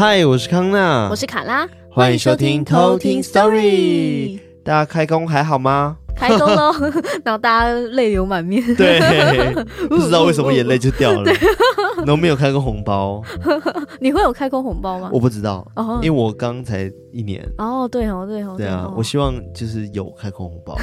[0.00, 4.40] 嗨，我是康娜，我是卡拉，欢迎收听偷听 Story。
[4.64, 5.98] 大家开工还好吗？
[6.20, 6.72] 开工喽，
[7.24, 8.62] 然后大家泪流满面。
[8.76, 9.00] 对，
[9.88, 11.32] 不知道为什么眼泪就掉了。
[12.06, 13.22] 都 没有开过红包，
[14.00, 15.10] 你会有开过红包吗？
[15.12, 15.96] 我不知道，uh.
[16.02, 17.46] 因为我刚才一年。
[17.58, 20.76] 哦，对哦，对哦，对啊，我希望就是有开过红包。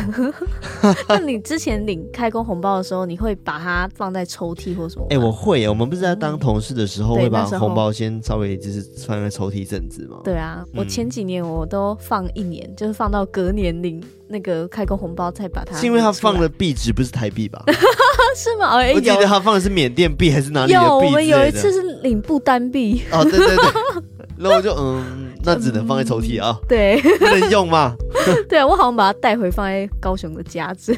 [1.07, 5.05] 那你之前领开工红包的时候，你会把它放在抽屉或什么？
[5.09, 10.17] 哎、欸，我会，我们不是在当同事的时候、嗯、会把红包先稍微就是放在抽屉一阵子吗？
[10.23, 15.77] 对啊，我前几年我都放一年，嗯、就是放到隔年领那个开工红包再把它。
[15.77, 17.63] 是因为他放的币值不是台币吧？
[18.35, 18.77] 是吗？
[18.77, 20.85] 欸、我记得他放的是缅甸币还是哪里的币？
[20.85, 23.01] 有，我们有一次是领不丹币。
[23.11, 23.55] 哦，对对对，
[24.37, 27.95] 然后 我就嗯，那只能放在抽屉啊、嗯，对，不能用吗？
[28.47, 30.95] 对啊，我好像把它带回放在高雄的家子。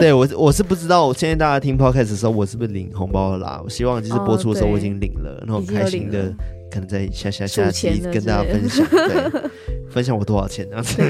[0.00, 3.60] 对我我是不知道，我现在大家听 podcast 的时候，我是不是领红包了啦？
[3.62, 6.32] 我希望就是播出的时候我已经领了，然后开心的
[6.70, 9.50] 可能在下下下期跟大家分享， 对，
[9.90, 11.02] 分享我多少钱这样子。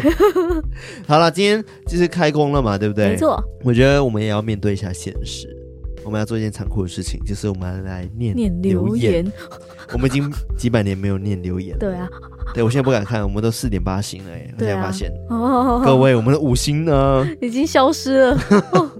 [1.06, 3.10] 好了，今天就是开工了嘛，对不对？
[3.10, 5.48] 没错，我觉得我们也要面对一下现实。
[6.02, 9.30] 我们要做一件残酷的事情，就是我们来念念留言。
[9.92, 11.78] 我们已经几百年没有念留言了。
[11.78, 12.08] 对啊，
[12.54, 15.12] 对我现在不敢看，我们都四点八星了哎，我现在发现。
[15.28, 17.28] 哦，各位，我们的五星呢？
[17.40, 18.38] 已经消失了。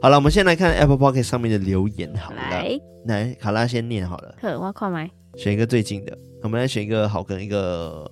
[0.00, 2.14] 好了，我们先来看 Apple Pocket 上面的留言。
[2.16, 4.34] 好了，来，来，卡拉先念好了。
[4.40, 5.10] 呵，我快买。
[5.36, 8.10] 选一个最近的，我们来选一个好跟一个，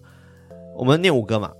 [0.77, 1.51] 我们念五个嘛。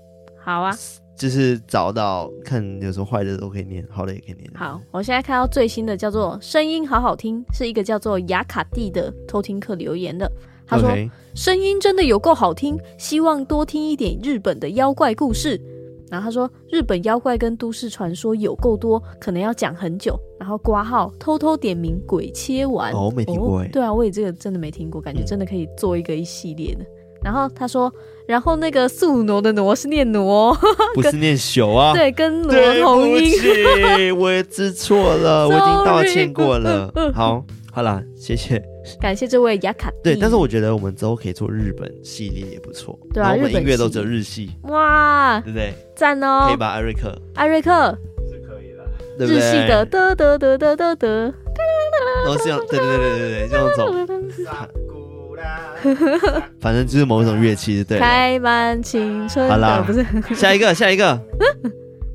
[0.43, 0.75] 好啊。
[1.17, 4.51] 就是找到看有什么坏的都可以念，好的也可以念。
[4.53, 10.29] 好，我现在看到最新的叫做声音好好听，是一个叫做雅卡蒂的偷听客留言的。
[10.67, 10.89] 他说
[11.35, 15.61] 声、音真的有够好听，希望多听一点日本的妖怪故事。
[16.09, 20.19] 然后他说日本妖怪跟都市传说有够多，可能要讲很久。
[20.39, 23.63] 然后挂号偷偷点名鬼切丸哦，没听过。
[23.71, 26.83] 对啊，我也这个真的没听过，感觉真的可以做一个一系列的。
[26.83, 26.87] 嗯
[27.25, 27.91] 然后他说，
[28.27, 30.55] 然后那个宿挪的挪是念挪，
[30.93, 31.91] 不是念朽啊？
[31.97, 33.31] 对，跟挪同音。
[33.41, 36.93] 对不起，我也知错了，我已经道歉过了。
[37.15, 38.63] 好，好啦，谢谢，
[38.99, 39.91] 感谢这位雅卡。
[40.03, 42.97] 对，但是我觉得我们之后可以做日本系列也不错。
[43.13, 44.51] 对啊，我们音乐都只有日系。
[44.63, 45.73] 哇，对不对？
[45.95, 46.45] 赞哦！
[46.47, 47.13] 可以吧，艾瑞克？
[47.35, 47.97] 艾瑞克
[48.29, 48.85] 是可以的，
[49.17, 49.37] 对不对？
[49.37, 51.33] 日系的得得得得得得，
[52.25, 53.93] 然后这样，对对对对对对，这样走。
[56.59, 57.99] 反正就是某一种乐器，对。
[57.99, 59.47] 开满青春。
[59.47, 60.03] 好啦，不是
[60.33, 61.19] 下一个，下一个，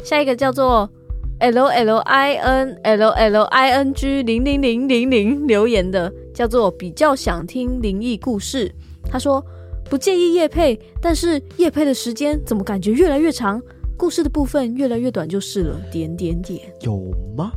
[0.03, 0.91] 下一个叫做
[1.40, 8.70] L L I N L L I N G 零零零零零留言的，叫做比较想听灵异故事。
[9.10, 9.42] 他说
[9.88, 13.60] 不介意夜配，但是夜配的时间怎么感觉越来越长，
[13.96, 15.80] 故事的部分越来越短就是了。
[15.90, 17.50] 点点点，有吗？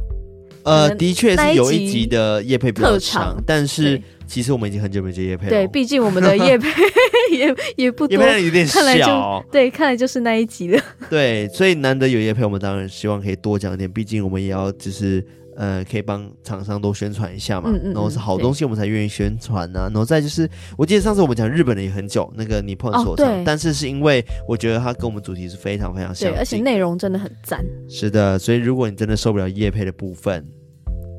[0.64, 4.02] 呃，的确是有一集的夜配比较长，但是。
[4.28, 5.50] 其实我们已经很久没接夜配了。
[5.50, 6.68] 对，毕竟我们的夜配
[7.32, 8.80] 也也不多，业配有点小。
[8.80, 10.82] 看来就对，看来就是那一集的。
[11.10, 13.92] 对，所以难得有夜配，我们当然希望可以多讲一点。
[13.92, 15.26] 毕竟我们也要就是
[15.56, 17.70] 呃，可以帮厂商多宣传一下嘛。
[17.72, 17.94] 嗯嗯。
[17.94, 19.86] 然后是好东西，我们才愿意宣传啊。
[19.86, 27.64] 然后再就是，我记得上次我们讲日本的也很久，那个你碰所长，哦，但是是因为我觉得它跟我们主题是非常非常像，对而且内容真的很赞。
[27.88, 30.46] 是的，所以如果你真的受不了夜配的部分。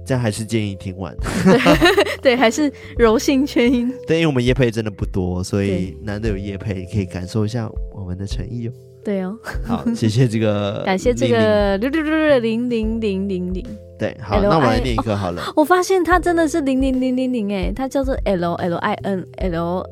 [0.05, 3.93] 这样还是建议听完， 对，对，还是柔性圈音。
[4.07, 8.73] 对，因为我们叶配真的不多，所以难得有叶配，可以感受一下我们的诚意哦。
[9.05, 13.65] 对哦，好，谢谢这个， 感谢这个六六六六零零零零零。
[13.99, 15.43] 对，好，那我来念一个好了。
[15.55, 19.85] 我发现它真的是零零零零零，哎，它叫做 L L I N L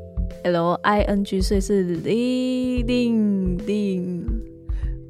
[0.44, 4.51] L I N G，所以是零零零。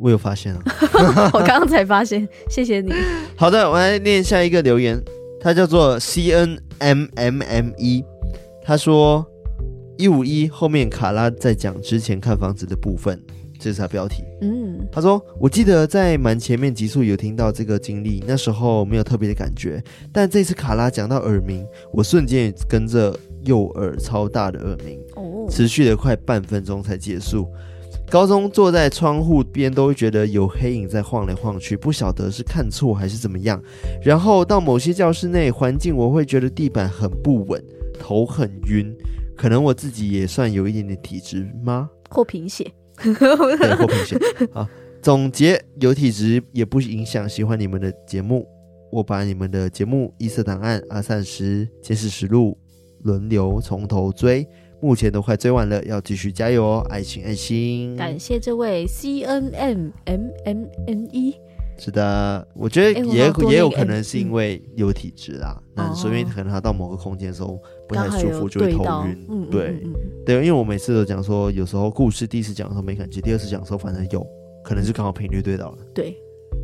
[0.03, 0.61] 我有发现了，
[1.33, 2.93] 我刚刚才发现，谢谢你。
[3.37, 5.01] 好的，我来念下一个留言，
[5.41, 8.05] 他叫做 C N M M M E，
[8.65, 9.25] 他说
[9.97, 13.23] 一五一后面卡拉在讲之前看房子的部分，
[13.61, 14.25] 这是他标题。
[14.41, 19.81] 嗯，他说我记得在蛮前面集数有听到这个经历，那时候没有特别的感觉，
[20.13, 27.47] 但这次卡拉讲到耳鸣，我瞬间也跟着右耳超大的耳鸣，哦，持续了快半分钟才结束。
[28.13, 33.59] 高中坐在窗户边都会觉得有黑影在晃来晃去，不晓得是看错还是怎么样。
[34.03, 37.65] 然后到某些教室内环境，我会觉得地板很不稳，
[37.99, 38.95] 头很晕。
[39.35, 41.89] 可能我自己也算有一点点体质吗？
[42.11, 42.71] 或贫血？
[43.03, 44.19] 对，或贫血。
[44.53, 44.69] 好，
[45.01, 48.47] 总结有体质也不影响喜欢你们的节目。
[48.91, 52.59] 我把你们的节目《异色档案》《阿善时监视实录》
[53.07, 54.47] 轮流从头追。
[54.83, 56.87] 目前都快追完了，要继续加油哦！
[56.91, 61.37] 爱心爱心，感谢这位 C N M M M N E，
[61.79, 67.57] 是的，我觉得也、欸、也有可能是因为有体质啦，那、嗯、所以可能他到某个空间的时候
[67.89, 69.25] 不太舒服，就会头晕。
[69.31, 69.95] 嗯、对、嗯、
[70.27, 74.27] 对，因为我每次都讲说，有时候故事第一次讲的时候没感觉，第二次讲的时候反正有
[74.65, 75.79] 可能是刚好频率对到了。
[75.95, 76.17] 对，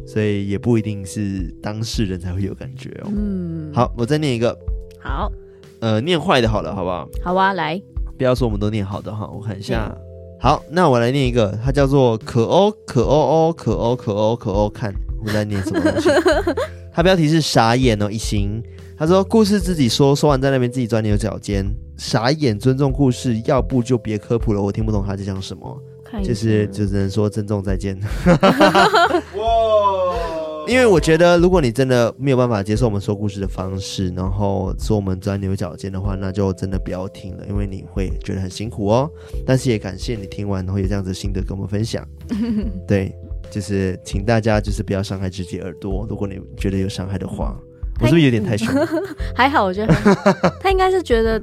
[0.05, 3.13] 所以也不一定是当事人才会有感觉哦。
[3.15, 4.59] 嗯，好，我再念一个。
[4.99, 5.31] 好，
[5.79, 7.09] 呃，念坏的好了，好不好？
[7.23, 7.81] 好啊，来，
[8.19, 9.97] 不要说我们都念好的哈，我看一下。
[10.41, 14.93] 好，那我来念一个，它叫做可欧可欧欧可欧可欧可欧看。
[15.25, 16.11] 我在念什么东西？
[16.93, 18.63] 它标题是傻眼哦，一行。
[18.97, 21.65] 他说故事自己说，说完在那边自己钻牛角尖，
[21.97, 22.59] 傻眼。
[22.59, 25.81] 尊重故事，要不就别科普了，我听不懂他在讲什么。
[26.25, 27.99] 就是就只能说珍重再见。
[29.37, 30.48] 哇！
[30.69, 39.11] 因为我觉得，如果你真的没有办法接受我们说故事的方式，然后说我们钻牛角尖的话，那就真的不要听了，因为你会觉得很辛苦哦。
[39.47, 42.07] 但是也感谢你听完，然后有这样子的心得跟我们分享。
[42.87, 43.15] 对，
[43.51, 47.59] 就是请大家就是不要伤害自己耳朵，如果你觉得有伤害的话，
[48.01, 48.69] 我是不是有点太凶？
[49.35, 49.95] 还好，我觉得
[50.61, 51.43] 他应该是觉得。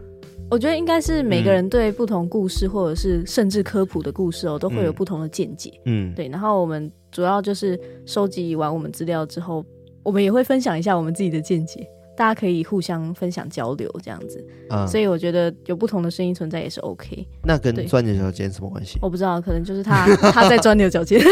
[0.50, 5.72] 我觉得应该是每个人对不同故事，或者是甚至科普的故事哦，都会有不同的见解。
[5.86, 6.28] 嗯，对。
[6.30, 9.66] 然后我们主要就是收集完我们资料之后，
[10.04, 14.46] 我们也会分享一下我们自己的见解，大家可以互相分享交流这样子。
[14.70, 17.28] 啊，所以我觉得有不同的声音存在也是 OK。
[17.44, 19.00] 那跟钻牛角尖什么关系？
[19.02, 21.20] 我不知道，可能就是他 他在钻牛角尖。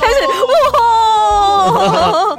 [0.00, 0.26] 开始
[0.72, 2.36] 哇！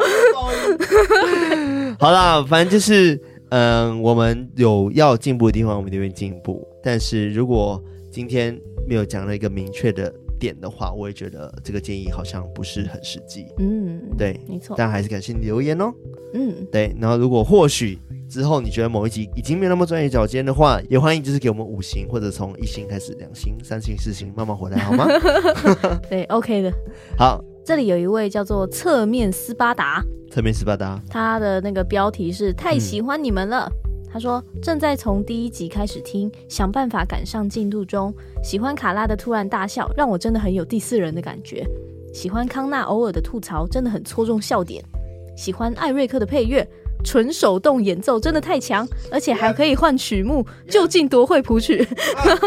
[2.00, 3.22] 好啦，反正就是。
[3.56, 6.68] 嗯，我们有要进步的地方，我们就会进步。
[6.84, 7.82] 但是如果
[8.12, 13.46] 今天没有讲到一个明确的点的话，我也觉得这个建议好像不是很实际。
[13.60, 14.76] 嗯，对，没错。
[14.78, 15.94] 但还是感谢你留言哦。
[16.34, 16.94] 嗯，对。
[17.00, 17.98] 然后如果或许
[18.30, 25.08] 之后你觉得某一集已经没有那么钻牛角尖的话，也欢迎就是给我们五星，或者从一星开始，两星、三星、四星，慢慢回来好吗？
[26.12, 26.74] 对，OK 的。
[27.18, 27.42] 好。
[27.66, 33.68] 这里有一位叫做侧面斯巴达，侧面斯巴达，他的那个标题是太喜欢你们了。
[33.86, 38.14] 嗯、他说正在从第一集开始听，想办法赶上进度中。
[38.44, 41.66] 喜欢卡拉的突然大笑，让我真的很有第四人的感觉。
[42.14, 44.84] 喜欢康纳偶尔的吐槽，真的很戳中笑点。
[45.36, 46.68] 喜欢艾瑞克的配乐，
[47.04, 51.84] 纯手动演奏真的太强，而且还可以换曲目，究竟多会谱曲？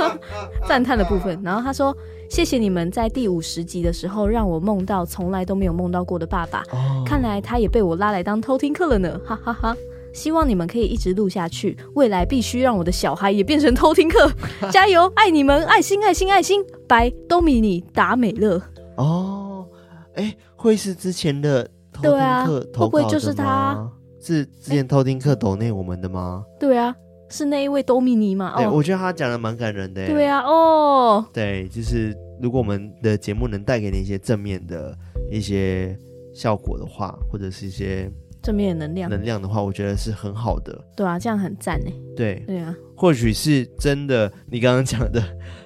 [0.69, 1.37] 赞叹的部分。
[1.43, 1.93] 然后他说。
[2.29, 7.07] 谢谢你们在第五十集的时候让我梦到从来都没有梦到过的爸爸，oh.
[7.07, 9.77] 看来他也被我拉来当偷听客了呢，哈哈哈！
[10.13, 14.31] 希望你们可以一直录下去，未来必须让我的小孩也变成偷听客，
[14.71, 15.11] 加油！
[15.17, 16.63] 爱你们，爱心，爱心，爱心！
[16.87, 18.61] 拜，多米尼达美乐。
[18.97, 19.67] 哦，
[20.15, 22.11] 哎，会是之前的偷听客？
[22.11, 23.91] 对啊，会不会就是他？
[24.21, 26.45] 是之前偷听客抖内我们的吗？
[26.61, 26.95] 对啊。
[27.31, 28.55] 是那一位多米尼吗？
[28.57, 30.07] 对，我觉得他讲的蛮感人的。
[30.07, 34.97] 对啊，哦，对，就是如果我们的节目能带给你一些正面的
[35.31, 35.97] 一些
[36.35, 38.11] 效果的话，或者是一些
[38.43, 40.79] 正面的能量能量的话，我觉得是很好的。
[40.97, 41.91] 对啊，这样很赞呢。
[42.17, 45.23] 对，对啊，或许是真的，你刚刚讲的，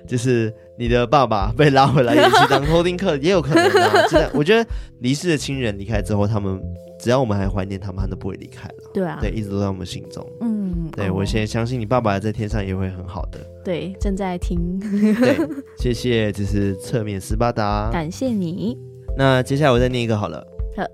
[0.06, 4.06] 就是你的爸爸被拉回来一起当偷听客，也有可能啊。
[4.10, 4.68] 真的，我觉得
[5.00, 6.60] 离世的亲人离开之后，他们
[7.02, 8.90] 只要我们还怀念他们，他都不会离开了。
[8.94, 10.24] 对啊，对，一直都在我们心中。
[10.40, 10.88] 嗯。
[10.94, 13.40] 对，我现在相信你爸爸在天上也会很好的。
[13.64, 14.78] 对，正在听。
[14.78, 15.36] 对，
[15.76, 18.78] 谢谢，这是侧面斯巴达，感谢你。
[19.18, 20.46] 那接下来我再念一个好了。
[20.76, 20.84] 好，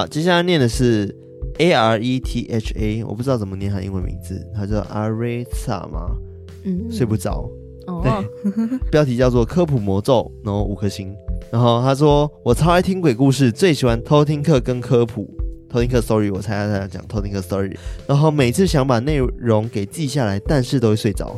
[0.00, 1.14] 好，接下来念的是
[1.58, 6.16] A R E T H A，我不知道怎么念他英文名字，他叫 Aretha 吗？
[6.64, 7.48] 嗯，睡不着。
[7.86, 8.02] 哦。
[8.02, 11.14] 对， 标题叫做科普魔咒，然后五颗星。
[11.50, 15.28] 然后他说，我超爱听鬼故事，最喜欢偷听课跟科普。
[15.70, 17.76] 偷听课 s o r r y 我猜他在讲偷听课 story，
[18.06, 21.36] 然后每次想把内容给记下来，但是都会睡着，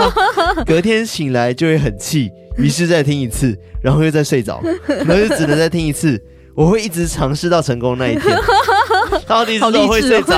[0.64, 6.18] 隔天醒来就会很气，于是再听一次，然后又再睡着，然后就只能再听一次。
[6.56, 8.36] 我会一直尝试到成功那一天。
[9.26, 10.34] 到底是都会睡着？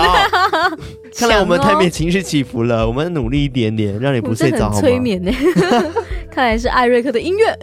[1.17, 4.81] 看来我们太没情绪起伏了，我们努力一点点，让你不睡着 好吗？
[4.81, 5.33] 催眠呢？
[6.31, 7.59] 看来是艾瑞克的音乐，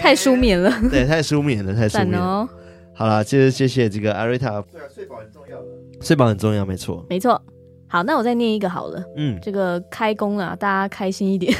[0.00, 0.72] 太舒眠了。
[0.90, 2.48] 对，太舒眠了，太舒眠了。
[2.94, 4.62] 好了，就是谢谢这个艾瑞塔。
[4.72, 5.66] 对啊，睡饱很重要的。
[6.00, 7.40] 睡饱很重要，没错，没错。
[7.88, 9.02] 好，那我再念一个好了。
[9.16, 11.52] 嗯，这个开工了，大家开心一点。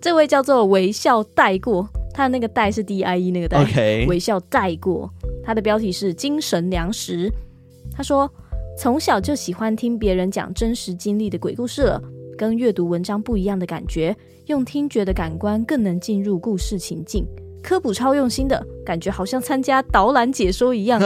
[0.00, 3.62] 这位叫做微笑带过，他的那个带是 D I E 那个带。
[4.06, 5.10] 微笑带过。
[5.44, 7.30] 他的标题是精神粮食。
[7.94, 8.28] 他说，
[8.78, 12.02] 从小就喜欢听别人讲真实经历的鬼故事了，
[12.38, 17.26] 跟阅读文章不一样的感觉，用听觉的感官更能进入故事情境。
[17.62, 21.00] 科普超用心的感觉，好像参加导览解说一样。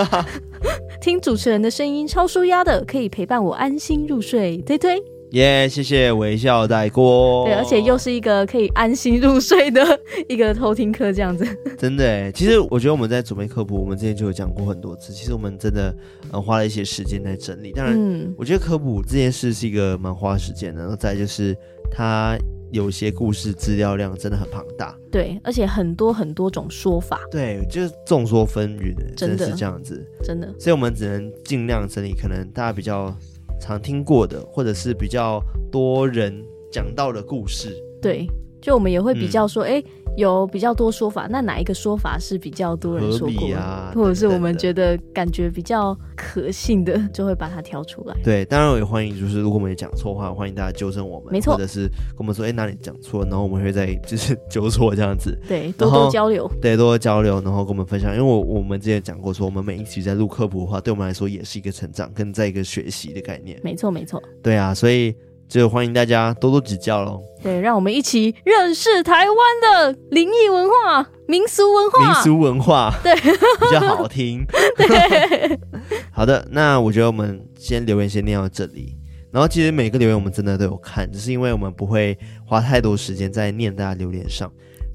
[1.01, 4.59] 听主持人的声音超舒压的，可以陪伴我安心入睡。
[4.59, 7.45] 推推耶，yeah, 谢谢微笑带过。
[7.45, 9.81] 对，而且又是一个可以安心入睡的
[10.29, 11.47] 一个偷听课，这样子。
[11.79, 15.13] 真的哎，其实我觉得我们在准备科普，我们之前就有讲过很多次。
[15.13, 15.95] 其实我们真的
[16.33, 17.73] 呃花了一些时间在整理。
[17.73, 20.81] 当然，嗯、我觉得科普这件事是一个蛮花时间的。
[20.81, 21.57] 然后再就是
[21.93, 22.37] 它
[22.73, 24.97] 有些故事资料量真的很庞大。
[25.13, 27.21] 对，而且很多很多种说法。
[27.31, 30.05] 对，就是众说纷纭，真的是这样子。
[30.25, 30.53] 真的。
[30.59, 33.15] 所以我们只能尽量整理，可能大家比较。
[33.61, 35.41] 常听过的，或者是比较
[35.71, 38.27] 多人讲到的故事，对，
[38.61, 39.85] 就我们也会比较说，哎、嗯。
[40.17, 43.93] 有比较多说法，那哪一个说法是比较多人说过啊？
[43.95, 48.17] 或者是我们觉得感觉比较可信的， 就会把它挑出来。
[48.25, 55.39] 对，当然我也欢迎，就是如果我们也讲错话，欢迎大家纠正我们，没错，或者是跟我们说，哎、欸，哪里讲错，然后我们会再就是纠错这样子。
[55.47, 58.11] 对，多多交流，对，多多交流，然后跟我们分享。
[58.13, 63.61] 因为我我们之前讲过，说我们每一期在录科普的话，对我们来说也是一个成长，跟在一个学习的概念。
[63.63, 64.21] 没错，没错。
[64.43, 65.15] 对啊，所以。
[65.51, 67.21] 就欢迎大家多多指教喽。
[67.43, 72.07] 对，让我们一起认识台湾的灵异文化、民俗文化。
[72.07, 74.47] 民俗文化，对，比较好听。
[74.79, 75.59] 对，
[76.13, 78.97] 好的，那我觉得我们先留言先念到这里。
[79.33, 82.17] 然后其实每个留言我们真的都有看，只是因为我们不会
[82.47, 84.49] 花太多时间在念大家留言上。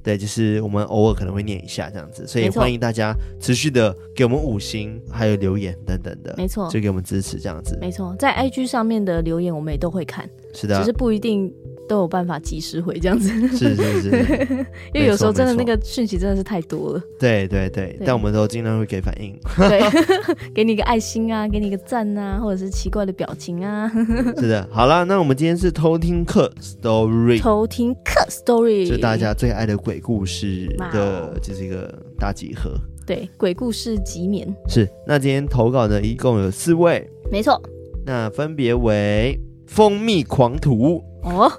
[0.05, 7.75] 对，就是我们偶尔可能会念一下这样子，所以欢迎大家持续的给我们五星，还有留言等等的，没错，就给我们支持这样子。
[7.81, 11.51] 没错，在 IG 上面的留言我们也都会看，是的，只是不一定。
[11.87, 14.09] 都有办法及时回这样子，是是是，
[14.93, 17.01] 因为有时候真的那个讯息真的是太多了。
[17.19, 19.81] 对对对，对但我们都尽量会给反应，对，
[20.53, 23.89] 给你个爱心啊，给你个赞啊，或者是奇怪的表情啊。
[24.37, 32.71] 是的，好了，那我们今天是偷听客 story，偷听客 story，就大家最爱的鬼故事的，就是一个大集合。
[33.05, 34.47] 对，鬼故事集勉。
[34.67, 37.61] 是，那今天投稿的一共有四位，没错，
[38.03, 41.03] 那分别为蜂蜜狂徒。
[41.25, 41.51] 哦，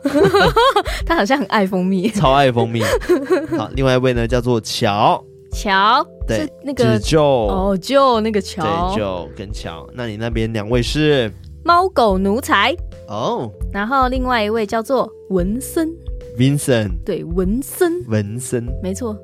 [1.05, 2.81] 他好像很爱蜂蜜， 超爱蜂蜜。
[3.59, 5.23] 好，另外一位呢叫做乔。
[5.53, 9.87] 乔，对，是那个就哦就那个乔，对，就跟乔。
[9.95, 11.33] 那你那边两位是？
[11.65, 12.77] 猫狗奴才。
[13.09, 15.89] 哦，然后另外一位叫做文森
[16.39, 19.17] ，Vincent，对，文森，文森，没错。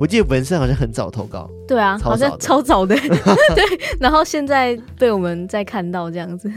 [0.00, 2.96] 我记得文森好像很早投稿，对啊，好像超早的，
[3.54, 3.80] 对。
[4.00, 6.50] 然后现在被我们再看到这样子，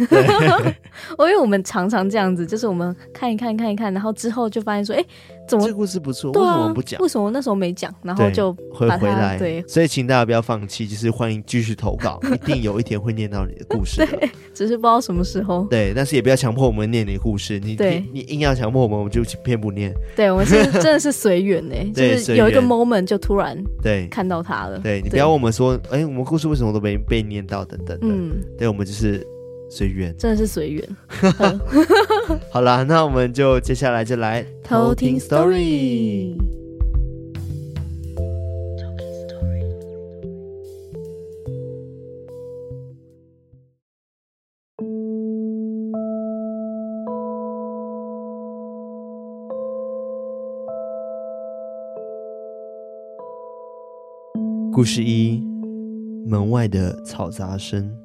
[1.18, 5.06] 我因为我们常常这样子，就是我们看一看看一看，然后之后就发现说，哎。
[5.48, 6.32] 怎么这故事不错？
[6.32, 7.02] 为什么不讲？
[7.02, 7.94] 为什么那时候没讲？
[8.02, 9.38] 然后就会回来。
[9.38, 14.06] 对，所以请大家不要放弃，就是欢迎继续投稿， 一定有一天会念到你的故事。
[14.06, 15.68] 对，只是不知道什么时候。
[15.70, 17.60] 对，但是也不要强迫我们念你的故事。
[17.60, 19.94] 你对你硬要强迫我们，我们就偏不念。
[20.16, 24.80] 对，我们是 真的是随缘呢，就是有一个 moment 就突然对看到他了。
[24.80, 28.08] 对，你不要问我们说，哎，我们故事为什么都没被念到等等的。
[28.08, 29.26] 嗯，对，我们就是。
[29.75, 30.88] 随缘，真的是随缘。
[32.51, 36.36] 好啦，那我们就接下来就来偷听 story。
[54.72, 55.42] 故事一：
[56.27, 58.03] 门外的嘈杂声。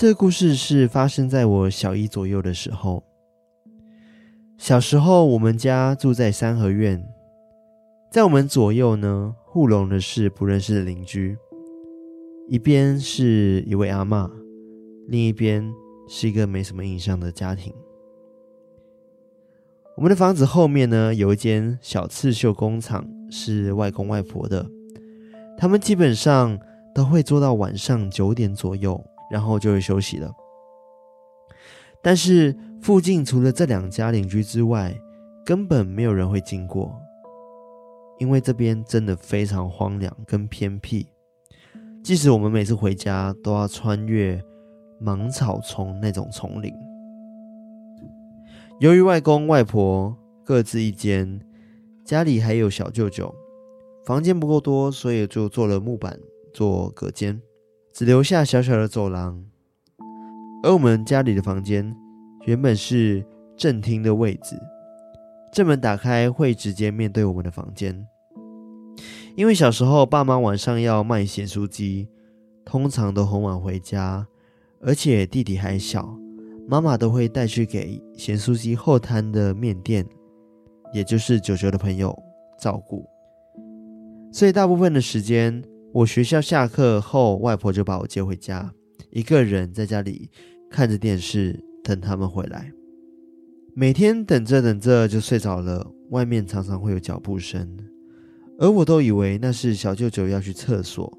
[0.00, 3.04] 这个故事是发生在我小一左右的时候。
[4.56, 7.06] 小时候，我们家住在三合院，
[8.10, 11.36] 在我们左右呢，护龙的是不认识的邻居，
[12.48, 14.30] 一边是一位阿嬷，
[15.06, 15.70] 另一边
[16.08, 17.70] 是一个没什么印象的家庭。
[19.98, 24.64] 我们的房子后面呢，有一间小刺绣工厂，是外公外婆的，
[25.58, 26.58] 他们基本上
[26.94, 29.04] 都会做到晚上九点左右。
[29.30, 30.30] 然后就会休息了。
[32.02, 34.94] 但是附近除了这两家邻居之外，
[35.44, 36.98] 根本没有人会经过，
[38.18, 41.06] 因为这边真的非常荒凉跟偏僻。
[42.02, 44.42] 即使我们每次回家都要穿越
[44.98, 46.72] 芒草丛那种丛林。
[48.78, 51.38] 由于外公外婆各自一间，
[52.02, 53.34] 家里还有小舅舅，
[54.06, 56.18] 房间不够多，所以就做了木板
[56.54, 57.42] 做隔间。
[57.92, 59.44] 只留下小小的走廊，
[60.62, 61.94] 而我们家里的房间
[62.46, 63.24] 原本是
[63.56, 64.56] 正厅的位置，
[65.52, 68.06] 正门打开会直接面对我们的房间。
[69.36, 72.08] 因为小时候爸妈晚上要卖咸酥鸡，
[72.64, 74.26] 通常都很晚回家，
[74.80, 76.16] 而且弟弟还小，
[76.68, 80.06] 妈妈都会带去给咸酥鸡后摊的面店，
[80.94, 82.16] 也就是九九的朋友
[82.58, 83.04] 照顾，
[84.32, 85.62] 所以大部分的时间。
[85.92, 88.72] 我学校下课后，外婆就把我接回家，
[89.10, 90.30] 一个人在家里
[90.70, 92.72] 看着电视，等他们回来。
[93.74, 97.76] 每天等着等着就睡着了，外面常常会有脚步声，
[98.58, 101.12] 而我都以为那是小舅舅要去厕所，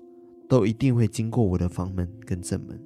[0.48, 2.80] 都一定会经过我的房门跟正门。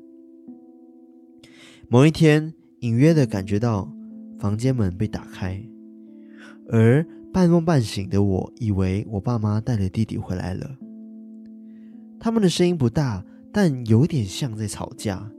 [1.87, 3.87] 某一天，隐约的感觉到
[4.39, 5.63] 房间门被打开，
[6.67, 10.75] 而半梦半醒的我以为我爸妈带了弟弟回来了。
[12.19, 15.31] 他们的声音不大，但有点像在吵架，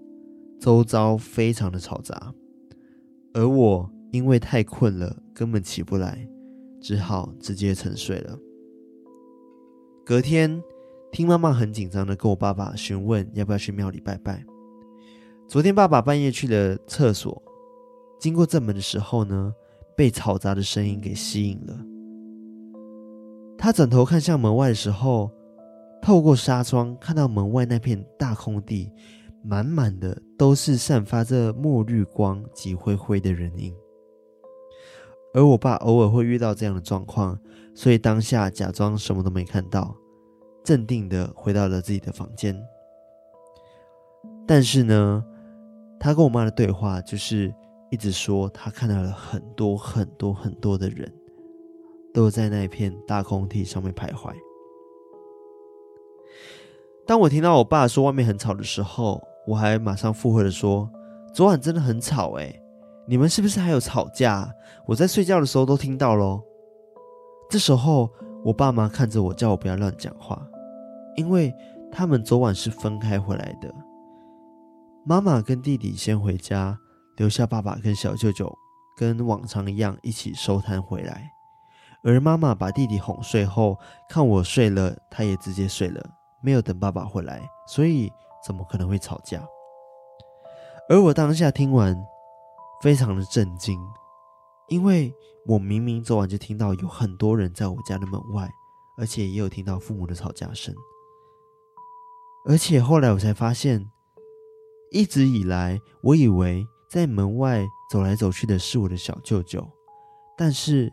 [0.61, 2.33] 周遭非常的嘈杂，
[3.35, 3.91] 而我。
[4.13, 6.27] 因为太困了，根本起不来，
[6.81, 8.39] 只好直接沉睡了。
[10.07, 10.63] 隔天，
[11.13, 14.43] 听妈妈很紧张的跟我爸爸询问要不要去庙里拜拜。
[15.49, 17.43] 昨天爸爸半夜去了厕所，
[18.19, 19.53] 经过正门的时候呢，
[19.95, 21.79] 被嘈杂的声音给吸引了。
[23.59, 25.31] 他转头看向门外的时候，
[26.07, 28.93] 透过纱窗看到门外那片大空地，
[29.43, 33.75] 满满的都是散发着墨绿光及灰灰的人影。
[35.35, 37.37] 而我爸偶尔会遇到这样的状况，
[37.75, 39.97] 所以当下假装什么都没看到，
[40.63, 42.57] 镇定的回到了自己的房间。
[44.47, 45.25] 但是呢，
[45.99, 47.53] 他跟我妈的对话就是
[47.91, 51.13] 一直说他看到了很多很多很多的人，
[52.15, 54.33] 都在那片大空地上面徘徊。
[57.07, 60.91] 当我听到我爸说外面很吵的时候，我还马上附和的说
[61.33, 62.61] ：“昨晚真的很吵欸。”
[63.07, 64.53] 你们是不是还有吵架？
[64.85, 66.43] 我在睡觉的时候都听到咯。
[67.49, 68.11] 这时候，
[68.45, 70.45] 我爸妈看着我，叫我不要乱讲话，
[71.15, 71.55] 因为
[71.93, 73.73] 他们昨晚是分开回来的。
[75.05, 76.77] 妈妈跟弟弟先回家，
[77.19, 78.53] 留下爸爸跟小舅舅
[78.99, 81.31] 跟往常一样一起收摊回来。
[82.03, 86.05] 而妈妈把弟弟哄睡后，看我睡了，她也直接睡了，
[86.43, 88.13] 没有等爸爸回来，所以
[88.45, 89.43] 怎么可能会吵架？
[90.89, 91.97] 而我当下听完。
[92.83, 93.81] 非常的震惊，
[94.69, 95.13] 因为
[95.47, 98.47] 我明明昨晚就听到有很多人在我家的门外，
[98.99, 100.75] 而且也有听到父母的吵架声。
[102.47, 103.91] 而且后来我才发现，
[104.93, 109.67] 一直以来我以为在门外走来走去的是我的小舅舅，
[110.37, 110.93] 但是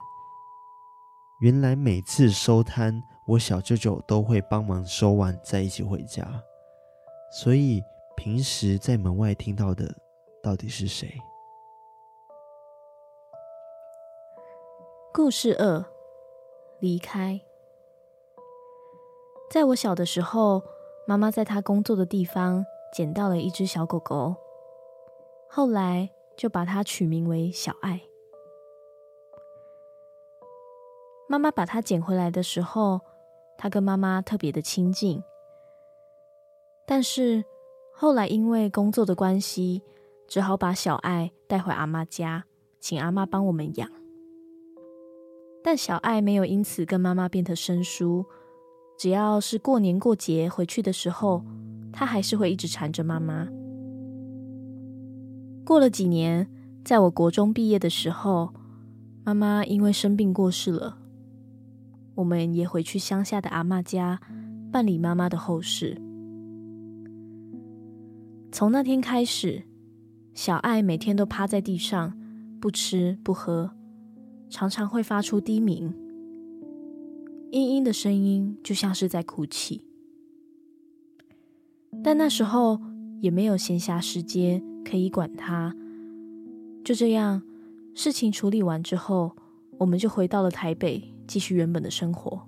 [1.41, 6.43] 原来每次收摊，我小舅舅都会帮忙收完再一起回家。
[7.31, 7.81] 所以
[8.15, 9.95] 平时在门外听到的
[10.41, 11.09] 到底是谁？
[15.13, 15.85] 故事二：
[16.79, 17.41] 离开。
[19.49, 20.63] 在我小的时候，
[21.07, 24.35] 妈妈在她工作的地方捡到了一只小狗狗，
[25.47, 28.01] 后来就把它取名为小爱。
[31.29, 33.01] 妈妈把它捡回来的时候，
[33.63, 35.23] 他跟妈妈特别的亲近。
[36.85, 37.41] 但是
[37.95, 39.81] 后来因为工作的关系，
[40.27, 42.43] 只好把小爱带回阿妈家，
[42.81, 43.89] 请阿妈帮我们养。
[45.63, 48.25] 但小爱没有因此跟妈妈变得生疏，
[48.97, 51.41] 只要是过年过节回去的时候，
[51.93, 53.47] 她还是会一直缠着妈妈。
[55.63, 56.51] 过了几年，
[56.83, 58.53] 在我国中毕业的时候，
[59.23, 60.97] 妈妈因为生病过世了，
[62.15, 64.19] 我们也回去乡下的阿嬷家
[64.71, 65.99] 办理妈妈的后事。
[68.51, 69.63] 从那天开始，
[70.33, 72.17] 小爱每天都趴在地上，
[72.59, 73.71] 不吃不喝。
[74.49, 75.91] 常常会发出低鸣，
[77.51, 79.83] 嘤嘤的声音，就像是在哭泣。
[82.03, 82.79] 但那时候
[83.21, 85.75] 也没有闲暇时间可以管他。
[86.83, 87.41] 就这样，
[87.95, 89.35] 事情处理完之后，
[89.79, 92.39] 我们就回到了台北，继续原本的生活。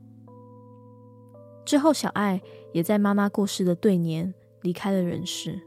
[1.65, 2.39] 之后，小爱
[2.71, 5.59] 也在妈妈过世的对年离开了人世。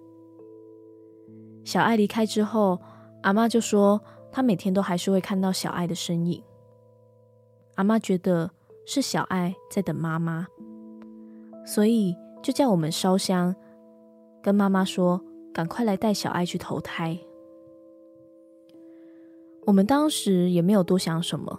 [1.64, 2.80] 小爱离开之后，
[3.22, 4.00] 阿妈就说。
[4.30, 6.44] 她每天都还是会看到小爱的身影。
[7.76, 8.50] 阿妈觉得
[8.84, 10.46] 是小爱在等妈妈，
[11.64, 13.56] 所以就叫我们烧香，
[14.42, 17.18] 跟妈妈说：“赶快来带小爱去投胎。”
[19.64, 21.58] 我们当时也没有多想什么，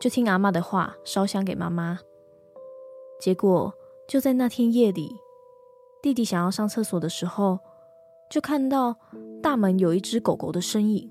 [0.00, 1.98] 就听阿妈的话，烧香给妈妈。
[3.18, 3.72] 结果
[4.06, 5.16] 就在那天夜里，
[6.02, 7.58] 弟弟想要上厕所的时候，
[8.30, 8.96] 就看到
[9.42, 11.10] 大门有一只狗狗的身影。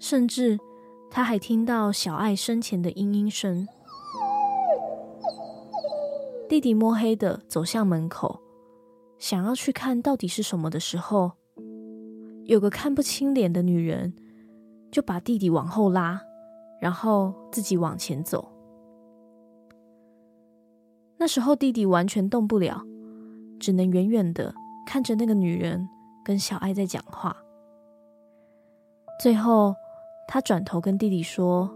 [0.00, 0.58] 甚至，
[1.10, 3.68] 他还听到小爱生前的嘤嘤声。
[6.48, 8.40] 弟弟摸黑的走向门口，
[9.18, 11.32] 想要去看到底是什么的时候，
[12.46, 14.16] 有个看不清脸的女人
[14.90, 16.20] 就把弟弟往后拉，
[16.80, 18.48] 然后自己往前走。
[21.18, 22.82] 那时候弟弟完全动不了，
[23.58, 24.54] 只能远远的
[24.86, 25.86] 看着那个女人
[26.24, 27.36] 跟小爱在讲话。
[29.22, 29.74] 最后，
[30.26, 31.70] 他转头跟弟弟说：“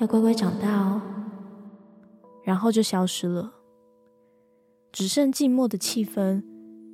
[0.00, 1.02] 要乖乖长大哦。”
[2.42, 3.52] 然后就消失了，
[4.92, 6.42] 只剩静默的气氛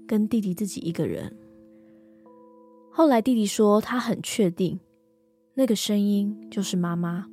[0.08, 1.36] 跟弟弟自己一个人。
[2.90, 4.80] 后来弟弟说，他很确定
[5.60, 7.26] 那个声音就是妈妈。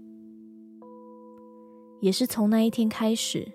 [2.01, 3.53] 也是从那一天开始，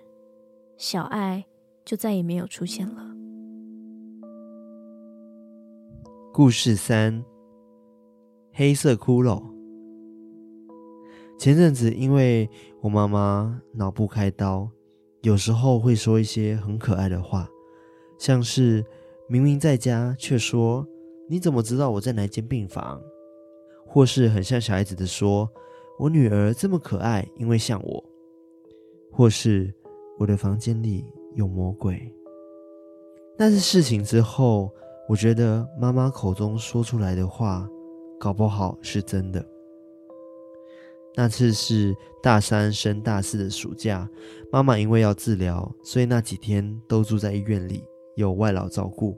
[0.77, 1.45] 小爱
[1.85, 3.15] 就再也没有出现了。
[6.33, 7.23] 故事三：
[8.51, 9.43] 黑色骷髅。
[11.37, 12.49] 前阵子因为
[12.81, 14.67] 我妈妈脑部开刀，
[15.21, 17.47] 有时候会说一些很可爱的话，
[18.17, 18.83] 像是
[19.29, 20.87] 明明在家却说
[21.29, 22.99] “你怎么知道我在哪间病房”，
[23.93, 25.47] 或是很像小孩子的说
[25.99, 28.03] “我女儿这么可爱，因为像我”。
[29.13, 29.71] 或是
[30.17, 32.11] 我的房间里有魔鬼。
[33.37, 34.73] 但是事情之后，
[35.07, 37.69] 我觉得妈妈口中说出来的话，
[38.19, 39.45] 搞不好是真的。
[41.15, 44.09] 那次是大三升大四的暑假，
[44.51, 47.83] 妈妈因为要治疗，所以那几天都住在医院里，
[48.15, 49.15] 有外劳照顾。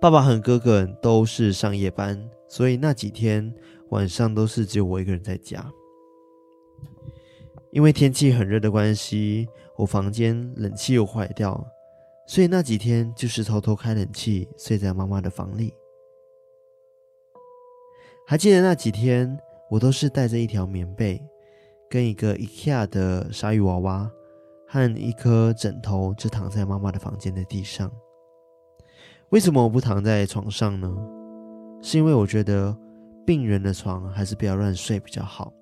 [0.00, 2.20] 爸爸和哥哥都是上夜班，
[2.52, 3.50] 所以那几天
[3.88, 5.72] 晚上都是只有我一个人在家。
[7.70, 11.66] 因为天气很热的关系，我房间冷气又坏掉，
[12.28, 15.72] 所以那几天就是偷偷开冷气，睡在妈妈的房里。
[18.26, 19.34] 还记得那几天，
[19.70, 21.18] 我都是带着一条棉被，
[21.88, 24.10] 跟一个 IKEA 的鲨鱼娃娃
[24.68, 27.90] 和一颗枕头，就躺在妈妈的房间的地上。
[29.30, 30.94] 为什么我不躺在床上呢？
[31.82, 32.74] 是因为我觉得
[33.26, 35.52] 病人的床还是不要乱睡比较好。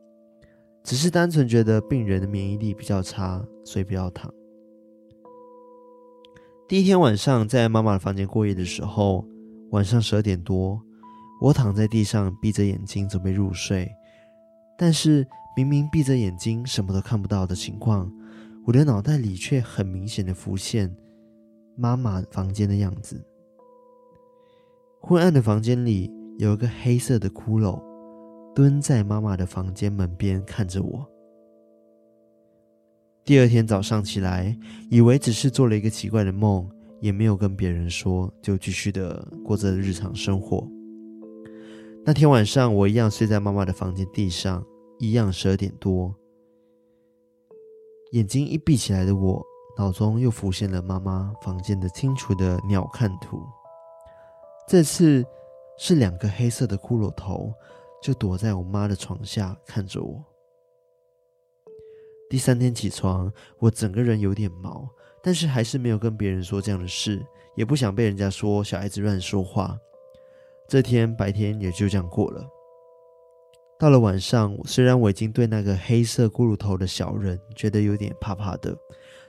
[0.85, 4.33] 只是单纯觉得病人的免疫力比较差，所以不要躺。
[6.67, 9.27] 第一天晚上在妈妈的房间过夜的时候，
[9.73, 10.81] 晚上十二点多，
[11.43, 13.91] 我躺在地上闭着眼睛准备入睡，
[14.79, 18.11] 但是明明闭着眼睛什么都看不到的情况，
[18.67, 20.95] 我的脑袋里却很明显的浮现
[21.77, 23.23] 妈妈房间的样子。
[25.01, 27.81] 昏暗的房间里有一个黑色的骷髅。
[28.53, 31.09] 蹲在妈妈的房间门边看着我。
[33.25, 34.59] 第二天早上起来，
[34.91, 36.69] 以为只是做了一个奇怪的梦，
[37.01, 40.67] 也没有跟别人说，就继续的过着日常生活。
[42.05, 44.65] 那天晚上，我一样睡在妈妈的房间地上，
[44.99, 46.13] 一样十二点多，
[48.13, 49.41] 眼睛一闭起来的我，
[49.79, 53.41] 脑中又浮现了妈妈房间的清楚的鸟瞰图。
[54.71, 55.27] 这次
[55.77, 57.53] 是两个黑色的骷髅头。
[58.01, 60.25] 就躲在我妈的床下看着我。
[62.31, 64.89] 第三天起床，我整个人有点毛，
[65.23, 67.21] 但是还是没有跟别人说这样的事，
[67.57, 69.77] 也不想被人家说小孩子乱说话。
[70.67, 72.43] 这天白天也就这样过了。
[73.79, 78.75] 到了晚上，虽然我已经对那个黑色骷髅头的小人觉得有点怕怕的，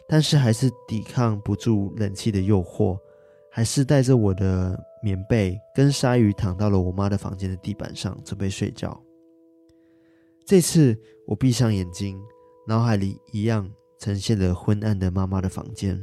[0.08, 2.98] 但是还是抵抗不住冷气的诱惑，
[3.52, 4.80] 还是带着我的。
[5.04, 9.04] 棉被跟鲨鱼躺到了我妈的房间的地板上，准备睡觉。
[10.46, 12.22] 这次我闭上眼睛，
[12.68, 16.00] 脑海里一样呈现了昏暗的妈妈的房间。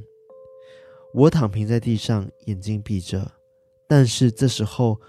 [1.15, 3.31] 我躺平在地上，眼睛闭着，
[3.87, 5.01] 但是这时候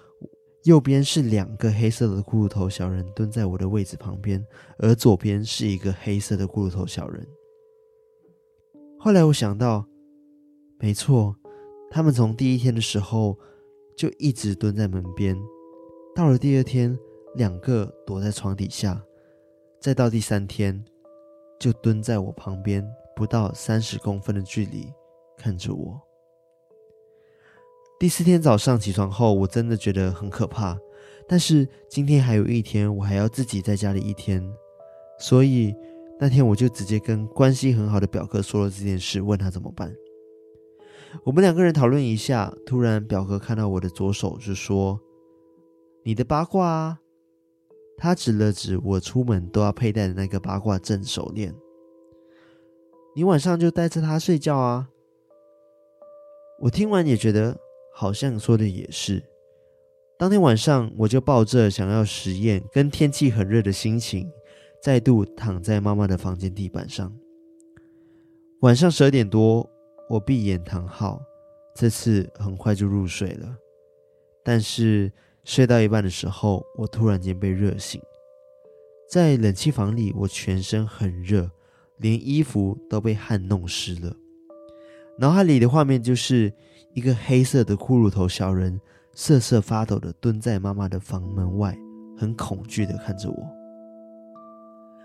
[0.65, 4.45] 右边是两个黑色的骷髅头小人蹲在我的位置旁边，
[4.77, 7.27] 而左边是一个黑色的骷髅头小人。
[8.99, 9.83] 后来我想到，
[10.77, 11.35] 没错，
[11.89, 13.37] 他们从第一天的时候。
[13.97, 15.37] 就一直蹲在门边，
[16.15, 16.97] 到了第二天，
[17.35, 19.03] 两个躲在床底下，
[19.81, 20.81] 再到第三天，
[21.59, 22.81] 就蹲在我旁边，
[23.13, 24.87] 不到三十公分的距离
[25.37, 26.01] 看着我。
[27.99, 30.79] 第四天早上起床后，我真的觉得很可怕，
[31.27, 34.41] 但是今天还有一天，我还要自己在家里一天，
[35.19, 35.75] 所以
[36.17, 39.93] 那天我就直接跟关系很好的表哥说了这件事，问他怎么办。
[41.23, 44.99] 我们两个人讨论一下，突然表哥看到我的左手，就说
[46.03, 46.99] ：“你的八卦啊。”
[47.97, 51.53] 他指了指我出门都要佩戴的那个八卦阵手链。
[53.15, 54.89] 你晚上就带着它睡觉啊。
[56.61, 57.59] 我听完也觉得
[57.93, 59.23] 好像说的也是。
[60.17, 64.29] 当天晚上，我就抱着想要实验跟天气很热的心情，
[64.81, 67.13] 再度躺在妈妈的房间地板上。
[68.61, 69.69] 晚上十二点多。
[70.09, 71.21] 我闭眼躺好，
[71.75, 73.55] 这次很快就入睡了。
[74.43, 75.11] 但是
[75.43, 78.01] 睡到一半的时候，我突然间被热醒。
[79.07, 81.49] 在冷气房里，我全身很热，
[81.97, 84.15] 连衣服都被汗弄湿了。
[85.19, 86.51] 脑海里的画面就是
[86.93, 88.79] 一个黑色的骷髅头小人
[89.13, 91.77] 瑟瑟发抖的蹲在妈妈的房门外，
[92.17, 93.47] 很恐惧的看着我。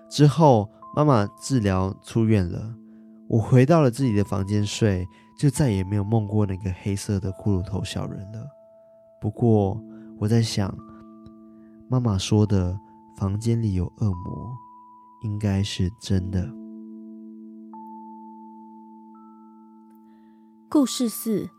[0.09, 2.75] 之后，妈妈治疗出院了，
[3.35, 5.05] 我回到了自己的房间睡，
[5.37, 8.47] 就再也没有梦过那个黑色的骷髅头小人了。
[9.20, 9.77] 不过，
[10.20, 10.73] 我在想，
[11.90, 12.79] 妈妈说的
[13.16, 14.57] 房间里有恶魔，
[15.25, 16.49] 应该是真的。
[20.68, 21.51] 故事四：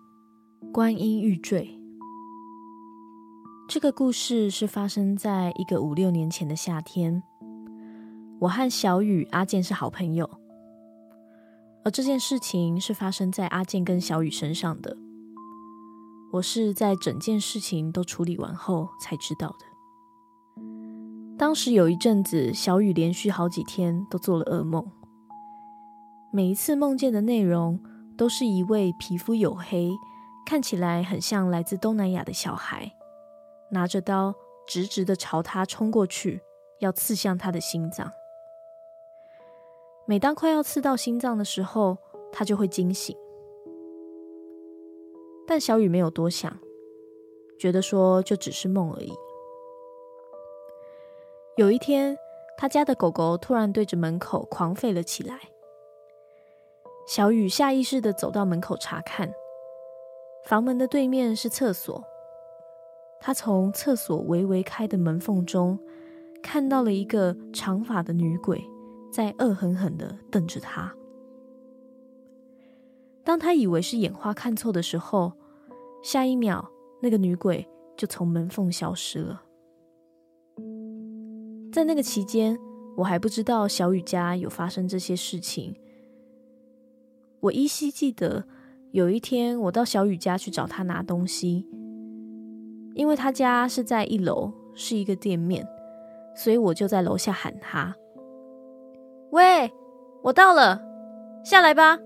[0.72, 1.78] 观音玉坠。
[3.68, 7.22] 这个故事是发生在一个五六年前的夏天。
[8.40, 10.30] 我和小雨、阿健是好朋友，
[11.86, 14.98] 而这件事情是发生在阿健跟小雨身上的。
[16.34, 20.64] 我是在整件事情都处理完后才知道的。
[21.38, 24.84] 当时有一阵子，小雨连续好几天都做了噩梦，
[26.34, 27.80] 每一次梦见的内容
[28.18, 29.92] 都是一位皮肤黝黑、
[30.44, 32.92] 看起来很像来自东南亚的小孩。
[33.72, 34.34] 拿着刀，
[34.68, 36.42] 直直的朝他冲过去，
[36.80, 38.10] 要刺向他的心脏。
[40.08, 41.98] 每当快要刺到心脏的时候，
[42.32, 43.16] 他就会惊醒。
[45.48, 46.60] 但小雨没有多想，
[47.60, 49.12] 觉得说就只是梦而已。
[51.58, 52.16] 有一天，
[52.58, 55.40] 他家的狗狗突然对着门口狂吠了起来。
[57.08, 59.34] 小雨下意识的走到门口查看，
[60.46, 62.04] 房门的对面是厕所。
[63.20, 65.80] 他从厕所微微开的门缝中，
[66.44, 68.64] 看到了一个长发的女鬼
[69.16, 70.94] 在恶狠狠的瞪着他。
[73.24, 75.32] 当他以为是眼花看错的时候，
[76.04, 76.70] 下一秒
[77.02, 79.42] 那个女鬼就从门缝消失了。
[81.72, 82.60] 在那个期间，
[82.98, 85.74] 我还不知道小雨家有发生这些事情。
[87.40, 88.44] 我依稀记得
[88.92, 91.66] 有一天，我到小雨家去找他拿东西。
[92.96, 95.66] 因为他家是在一楼，是一个店面，
[96.36, 97.96] 所以我就在楼下喊他
[99.36, 99.70] ：“喂，
[100.24, 100.82] 我到了，
[101.44, 102.00] 下来吧。”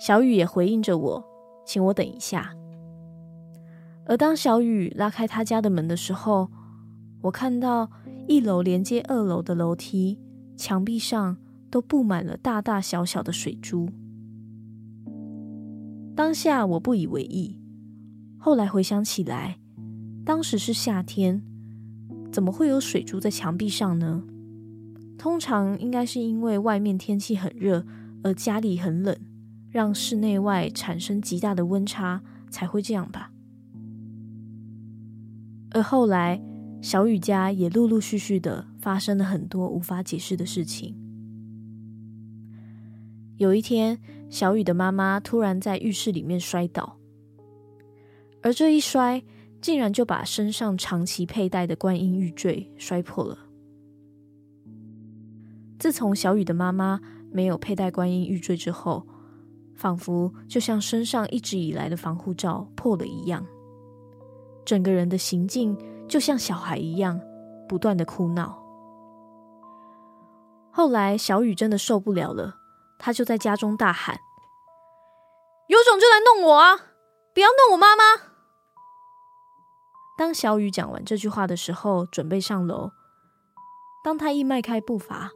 [0.00, 1.24] 小雨也回应着我，
[1.66, 2.54] 请我等一下。
[4.06, 6.48] 而当小雨拉开他家的门的时候，
[7.20, 7.90] 我看到
[8.26, 10.18] 一楼连接二楼的楼梯
[10.56, 11.36] 墙壁上
[11.70, 13.90] 都布满了大大小小的水珠。
[16.16, 17.60] 当下我不以为意。
[18.38, 19.58] 后来回想起来，
[20.24, 21.42] 当时是夏天，
[22.32, 24.22] 怎么会有水珠在墙壁上呢？
[25.16, 27.84] 通常应该是因为外面天气很热，
[28.22, 29.16] 而家里很冷，
[29.70, 33.30] 让室内外产生极大的温差，才会这样吧。
[35.70, 36.40] 而后来，
[36.82, 40.94] 小雨家也陆陆续续的发生了很多无法解释的事情。
[43.36, 43.98] 有一天，
[44.30, 46.98] 小雨的妈妈突然在浴室里面摔倒。
[48.42, 49.22] 而这一摔，
[49.60, 53.38] 竟然就把身上长期佩戴的观音玉坠摔破了。
[55.84, 56.98] 自从小雨的妈妈
[57.30, 59.06] 没有佩戴观音玉坠之后，
[59.76, 63.44] 仿佛就像身上一直以来的防护罩破了一样，
[64.64, 65.76] 整个人的行径
[66.08, 67.20] 就像小孩一样，
[67.68, 68.64] 不断的哭闹。
[70.72, 72.56] 后来小雨真的受不了了，
[72.98, 74.18] 她就在家中大喊
[75.68, 76.76] ：“有种就来弄我啊！
[77.34, 78.02] 不要弄我妈妈！”
[80.16, 82.92] 当小雨讲完这句话的时候，准备上楼。
[84.02, 85.30] 当他一迈开步伐，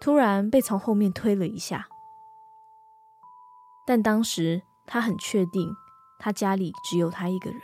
[0.00, 1.88] 突然被从后面推了一下。
[3.86, 5.74] 但当时他很确定，
[6.18, 7.60] 他家里只有他一个人，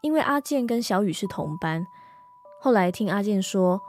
[0.00, 1.86] 因为阿健跟小雨是同班。
[2.60, 3.80] 后来听阿健说，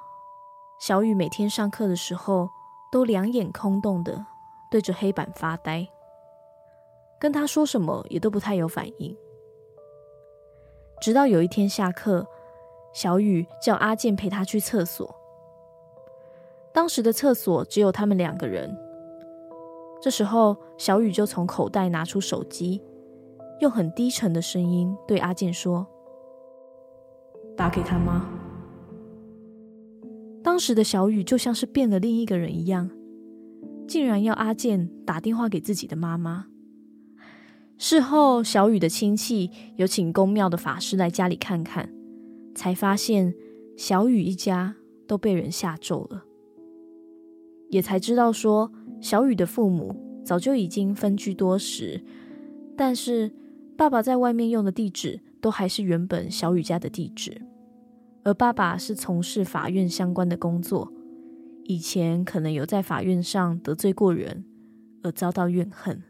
[0.79, 2.49] 小雨每天上课的时候
[2.91, 4.25] 都两眼空洞的
[4.69, 5.87] 对着黑板发呆，
[7.19, 9.17] 跟他说什么也都不太有反应。
[11.01, 12.27] 直到有一天下课，
[12.93, 15.18] 小雨叫阿健陪他去厕所。
[16.73, 18.75] 当时的厕所只有他们两个人。
[20.01, 22.81] 这时候，小雨就从口袋拿出手机，
[23.59, 25.85] 用很低沉的声音对阿健说
[27.57, 28.25] ：“打给他妈。”
[30.41, 32.89] 当时的小雨就像是变了另一个人一样，
[33.87, 36.45] 竟然要阿健打电话给自己的妈妈。
[37.77, 41.89] 事后，小雨的亲戚有请公庙的法师来家里看看，
[42.55, 43.33] 才发现
[43.75, 46.23] 小雨一家都被人下咒了，
[47.69, 52.03] 也才知道说小雨的父母早就已经分居多时，
[52.75, 53.31] 但是
[53.77, 57.41] 爸爸在外面用的地址都还是原本小雨家的地址，
[58.23, 60.91] 而爸爸是从事法院相关的工作，
[61.63, 64.43] 以前可能有在法院上得罪过人，
[65.03, 66.03] 而遭到怨恨，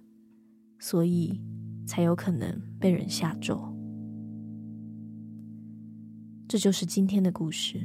[0.79, 1.41] 所以。
[1.89, 3.59] 才有可能被人下咒。
[6.47, 7.79] 这就是今天的故事。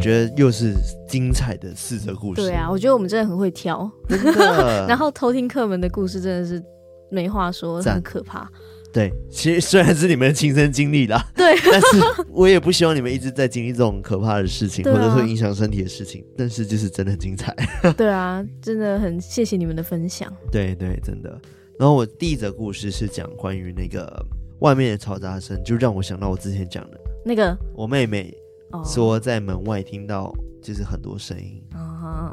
[0.00, 0.74] 觉得又是
[1.08, 2.40] 精彩的四则故事。
[2.40, 4.86] 对啊，我觉得我们真的很会挑，真的。
[4.88, 6.62] 然后偷听客们的故事真的是
[7.10, 8.50] 没话说，很可怕。
[8.90, 16.24] 对，其实虽然是你们的亲身经历啦，对， 但是我也不希望你们一直在经历这种可怕的事情，啊、或者说影响身体的事情。
[16.36, 17.54] 但是就是真的很精彩。
[17.96, 20.32] 对啊，真的很谢谢你们的分享。
[20.50, 21.38] 对对，真的。
[21.78, 24.10] 然后我第一则故事是讲关于那个
[24.60, 28.34] 外面的嘈杂声，就让我想到我之前讲的那个我妹妹。
[28.84, 31.62] 说在门外听到就是很多声音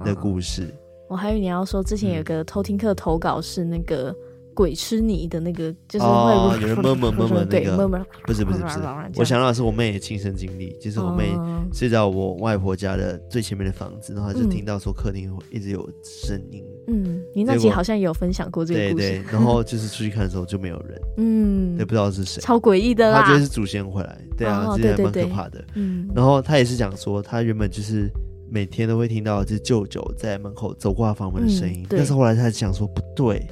[0.04, 0.74] 的故事。
[1.08, 4.16] 我还以为你要说之前有个偷听课投稿是那个
[4.56, 8.80] 鬼吃泥的那个，就是会有人闷闷闷闷那个，闷闷不是不是不是，
[9.18, 11.38] 我想到的是我妹的亲身经历，就是我妹
[11.74, 16.64] 睡在我外婆家的最前面的房子，然后她就听到说客厅一直有声音。
[16.88, 19.10] 嗯，你那集好像有分享过这个故事。
[19.10, 23.22] 对对，然后就是出去看的时候就没有人， 嗯，也不知道是谁，超诡异的啦。
[23.22, 25.64] 他觉得是祖先回来，对啊，其实还蛮可怕的。
[25.76, 28.10] 嗯，然后他也是讲说，他原本就是
[28.50, 33.46] 每天都会听到就是舅舅在门口走过房门的声音，但是后来他想说不对，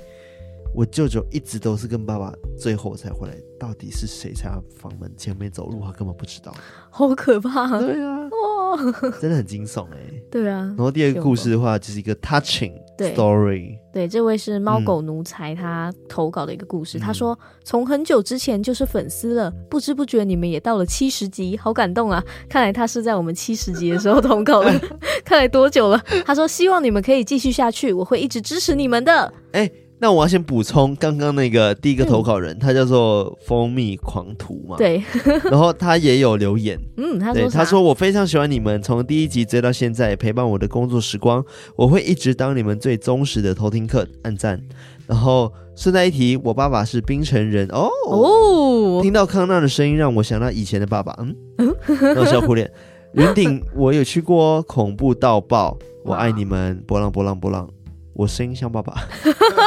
[0.73, 6.53] 我舅舅一直都是跟爸爸最后才回来，到底是谁在房门前面走路，他根本不知道，
[6.89, 7.79] 好可怕。
[7.79, 9.97] 对啊，哇，真的很惊悚哎。
[10.31, 12.73] 对啊，然后第二个故事的话，就是一个 touching。
[12.95, 16.99] Story 对，这位是猫狗奴才，他投稿的一个故事。
[16.99, 22.23] 嗯、他说，从很久之前就是粉丝了，不知不觉你们也到了七十集，好感动啊！
[22.47, 24.71] 看来他是在我们七十集的时候投稿的，
[25.25, 25.97] 看来多久了？
[26.23, 29.33] 他说，希望你们可以继续下去，我会一直支持你们的。
[29.53, 29.69] 哎。
[30.03, 35.01] 那我要先补充，刚刚那个第一个投稿人，嗯、他叫做蜂蜜狂徒嘛，对，
[35.49, 41.41] 然后他也有留言，嗯，他说对，他说我非常喜欢你们，从第一集追到现在，陪伴我的工作时光，
[41.77, 44.61] 我会一直当你们最忠实的偷听客，按赞。
[45.07, 47.65] 然后顺带一提，我爸爸是槟城人。
[47.69, 47.87] 哦。
[48.09, 51.33] 哦，听到康纳的声音，让我想到以前的爸爸，嗯。
[51.57, 52.69] 嗯，然后小虎脸，
[53.13, 57.69] 云顶我有去过，恐怖到爆，我爱你们，波浪波浪波浪。
[58.13, 58.93] 我声音像爸爸，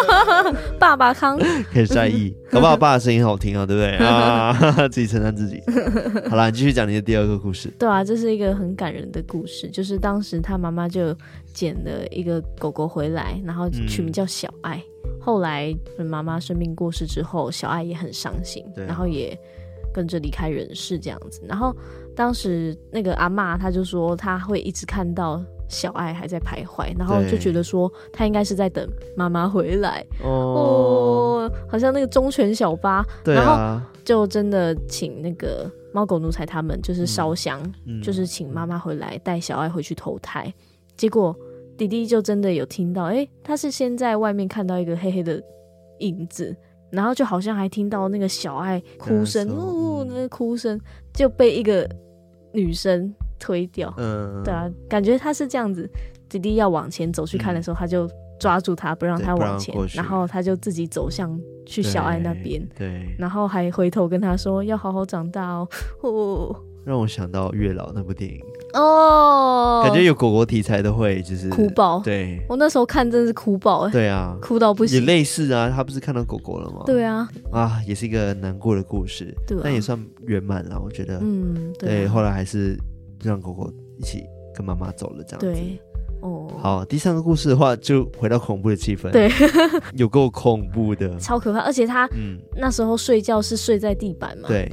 [0.79, 1.37] 爸爸康
[1.73, 4.53] 可以在意，搞不好爸爸声音好听啊，对不对啊？
[4.89, 5.61] 自己称赞自己。
[6.31, 7.69] 好了，你继续讲你的第二个故事。
[7.79, 11.13] 对啊，这是一个很感人的故事，就是当时他妈妈就
[11.53, 14.81] 捡了一个狗狗回来，然后取名叫小爱。
[15.05, 19.37] 嗯、后来妈妈生病过世之后，小爱也很伤心，啊、然后也
[19.93, 21.43] 跟着离开人世这样子。
[21.49, 21.75] 然后
[22.15, 25.43] 当时那个阿嬷，她就说她会一直看到。
[25.69, 30.05] 小爱还在徘徊，然后就觉得说他应该是在等妈妈回来。
[30.23, 33.47] 哦，哦，好像那个忠犬小八，对啊，然
[33.81, 40.53] 后就真的请那个猫狗奴才他们就是烧香，嗯、就是请妈妈回来带小爱回去投胎。
[40.97, 41.35] 结果
[41.77, 45.43] 弟弟就真的有听到，哎，他是先在外面看到一个黑黑的
[45.99, 46.57] 影子，
[46.91, 50.81] 然后就好像还听到那个小爱哭声，哦，那个哭声
[51.13, 51.89] 就被一个
[52.53, 53.13] 女生。
[53.39, 55.89] 推掉，嗯，对啊，感觉他是这样子，
[56.29, 65.69] 弟弟要往前走去看的时候，嗯、他就抓住他，不让他往前，然后他就自己走向去小爱那边，对，然后还回头跟他说要好好长大哦，
[66.03, 68.41] 哦，让我想到月老那部电影。
[68.75, 76.83] 哦，感觉有狗狗题材的会就是哭爆，对，我那时候看真的是哭爆哎，对啊，哭到不行，也类似啊，他不是看到狗狗了吗？
[76.85, 82.77] 对啊，啊，也是一个难过的故事，对、啊，但也算圆满了，我觉得，嗯，对，对，后来还是。
[83.23, 84.25] 让狗狗一起
[84.55, 85.47] 跟妈妈走了，这样子。
[85.47, 85.79] 对，
[86.21, 89.11] 哦，好，第三个故事的话，就回到恐怖的气氛。
[89.11, 89.31] 对，
[89.97, 91.61] 有够恐怖的，超可怕。
[91.61, 94.49] 而且他，嗯，那时候睡觉是睡在地板嘛？
[94.49, 94.71] 对，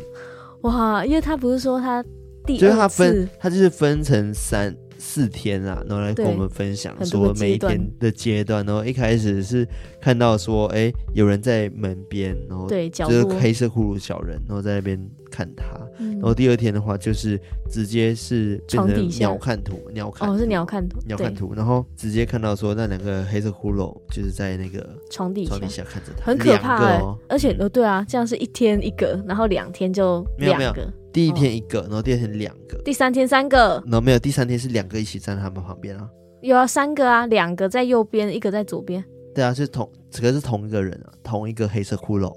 [0.62, 2.04] 哇，因为他不是说他
[2.46, 4.76] 第，就是他分，他就是分成三。
[5.06, 8.66] 四天啊，然后来跟我们分享说每一天的阶段。
[8.66, 9.68] 然后一开始是
[10.04, 15.00] 看到说，哎，有人在门边，然后对就是黑色骷髅小人，然后在那边
[15.32, 15.80] 看他。
[15.98, 17.40] 然后第二天的话，就是
[17.72, 21.54] 直接是变成鸟瞰图，鸟瞰哦，是鸟瞰图，鸟瞰图。
[21.56, 27.18] 然后直接看到说那两个黑色骷髅就是在那个床底床底下看着他，很可怕哦。
[27.30, 30.86] 而且哦，对啊，这样是一天一个，然后两天就两个。
[31.14, 36.10] 第一天一个，然后第二天两个，第三天三个，然后没有，第三天是两个一起站在他们旁边啊。
[36.42, 39.02] 有啊，三个啊，两个在右边，一个在左边。
[39.34, 42.34] 对啊，是同这个是同一个人啊，同一个黑色骷髅，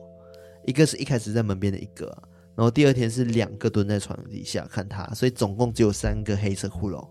[0.65, 2.07] 一个是一开始在门边的一个，
[2.55, 7.07] 然后第二天是两个蹲在床底下看他，所以总共只有三个黑色骷髅。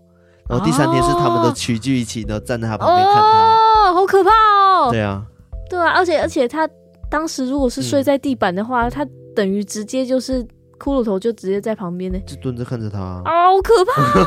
[0.48, 3.90] 然后第三天是他们都齐聚一起，然后站在他旁边看他。
[3.90, 4.90] 哦，好可怕哦！
[4.92, 5.26] 对啊，
[5.68, 6.68] 对啊，而且而且他
[7.10, 10.44] 当时如果是睡在地板的话，嗯、他等于直接就是
[10.78, 14.24] 骷髅头就直接在旁边呢，就蹲着看着他，啊，好可怕，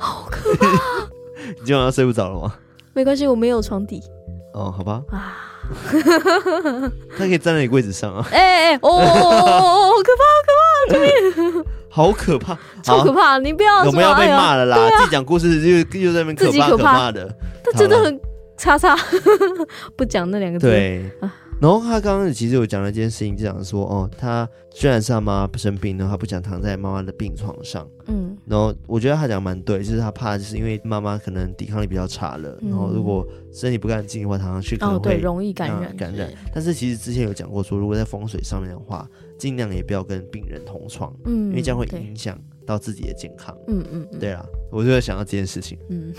[0.02, 0.66] 好可怕！
[1.60, 2.54] 你今晚上睡不着了吗？
[2.94, 4.02] 没关系，我没有床底。
[4.56, 5.02] 哦，好吧。
[5.10, 5.36] 啊，
[7.18, 8.26] 他可以站在你柜子上啊！
[8.32, 11.64] 哎哎哎，哦哦哦， 好可怕，好可怕，救命！
[11.90, 13.38] 好可怕，超可怕！
[13.38, 14.76] 你不要，我们要被骂了啦！
[14.98, 17.28] 自己讲故事又又在那边可怕可怕的，
[17.64, 18.20] 他真的很
[18.56, 18.96] 叉叉，
[19.96, 20.66] 不讲那两个字。
[20.68, 21.10] 对。
[21.58, 27.88] 然后他刚刚其实有讲了一件事情，就讲说哦，他虽然是他妈妈生病然后，他不想躺在妈妈的病床上。
[28.08, 36.30] 嗯，然后我觉得他讲蛮对，就是他怕就是因为妈妈可能抵抗力比较差了，嗯、然后如果身体不干净的话，躺上去可能会、容易感染、嗯、感染。
[36.54, 43.56] 但是其实之前有讲过说，如果在风水上面的话，尽量也不要跟病人同床，嗯，因为这样会影响到自己的健康。
[43.66, 45.78] 嗯嗯，对啊，我就在想到这件事情。
[45.88, 46.12] 嗯，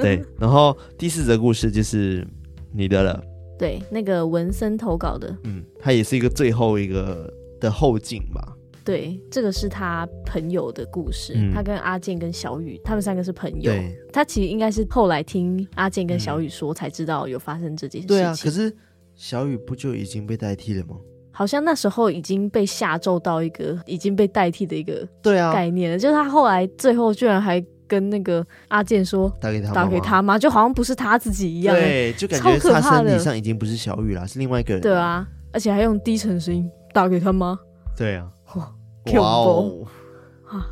[0.00, 0.24] 对。
[0.38, 2.24] 然后第四则故事就是
[2.72, 3.20] 你的了。
[3.58, 8.56] 对，那个文森投稿的，嗯，他也是一个最后一个的后劲吧。
[8.84, 13.72] 对，这个是他朋友的故事，嗯、他跟阿健跟小雨，他们三个是朋友。
[13.72, 18.16] 对他其实应该是后来听阿健跟小雨说，才知道有发生这件事情。
[18.16, 18.70] 对啊，可是
[19.14, 20.96] 小雨不就已经被代替了吗？
[21.30, 27.64] 好像那时候已经被下咒到一个已经被代替的一个对啊概念了，就是他后来最后居然还。
[27.94, 30.36] 跟那个阿健说打给他，打给他吗？
[30.36, 34.82] 就好像不是他自己一样，对，就感觉他身体上已经不是小雨了，是另外一个人。
[34.82, 37.58] 对啊，而且还用低沉声音打给他吗？
[37.96, 38.72] 对啊，哇
[39.20, 39.86] 哦！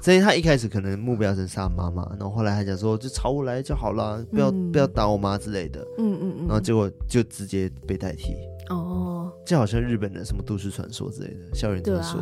[0.00, 5.80] 所以他一开始可能目标是杀妈妈，然后后来还讲说就朝我来就好了，不要不要打我妈之类的。
[5.98, 8.34] 嗯嗯嗯，然后结果就直接被代替。
[8.74, 12.20] 哦，就好像日本的什么都市传说之类的，校园传说，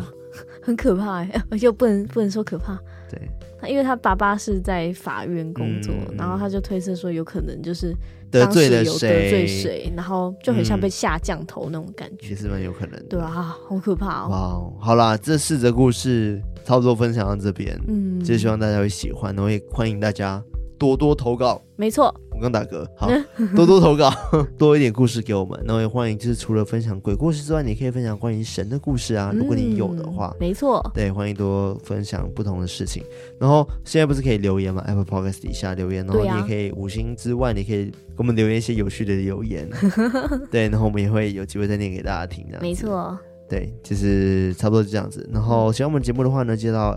[0.62, 2.78] 很可怕哎，而且不能不能说可怕。
[3.10, 3.20] 对，
[3.60, 7.92] 他因为他爸爸是在法院工作，嗯、然后他就推测说有可能就是
[8.30, 13.06] 得罪了谁，得罪谁，然后就很像被下降头那种感觉，也是蛮有可能的。
[13.08, 14.72] 对啊，好可怕哦！
[14.78, 20.40] 哇，好啦，这四则故事差不多分享到这边，嗯，就希望大家会喜欢，然后也欢迎大家
[20.78, 21.60] 多多投稿。
[21.74, 22.14] 没错。
[22.40, 23.08] 刚打嗝，好，
[23.54, 24.10] 多多投稿，
[24.56, 25.60] 多一点故事给我们。
[25.64, 29.32] 然后也欢迎，就是除了分享鬼故事之外，你可以分享关于神的故事啊。
[29.34, 33.02] 如果你有的话，没错，对，欢迎多分享不同的事情。
[33.38, 39.68] 然后现在不是可以留言吗？Apple Podcast 底下留言，然后你也可以五星之外，你可以给我们留言一些有趣的留言。
[40.50, 42.46] 对，然后我们也会有机会再念给大家听。
[42.60, 43.18] 没错，
[43.48, 45.28] 对，就是差不多就这样子。
[45.32, 46.96] 然后喜欢我们节目的话呢，接到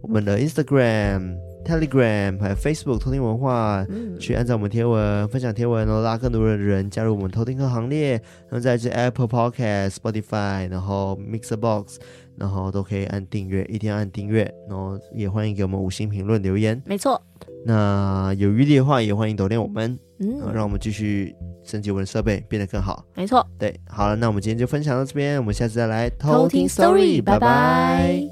[0.00, 1.51] 我们的 Instagram。
[1.64, 8.12] Telegram 还有 Facebook 偷听文化，嗯、去按照我们贴文分享贴文，然后拉更多的人加入我们偷听客行列。
[8.12, 11.98] 然后在这 Apple Podcast、Spotify，然后 Mixer Box，
[12.36, 14.42] 然后都可以按订阅，一定要按订阅。
[14.68, 16.80] 然后也欢迎给我们五星评论留言。
[16.84, 17.20] 没错。
[17.64, 23.04] 那有余力的话，也欢迎抖内我们，嗯，让我们继续升级我们的设备，变得更好。
[23.14, 23.46] 没错。
[23.56, 28.31] 对，好了，那我们今天就分享到这边，我们下次再来偷听 Story，拜拜。